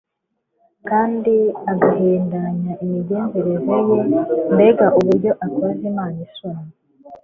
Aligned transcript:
kandi 0.89 1.35
agahindanya 1.71 2.73
imigenzereze 2.83 3.75
ye, 3.87 3.99
mbega 4.53 4.87
uburyo 4.99 5.31
akoza 5.45 5.83
imana 5.91 6.17
isoni 6.27 6.71